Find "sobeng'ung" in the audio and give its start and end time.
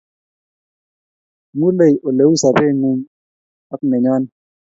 2.41-3.07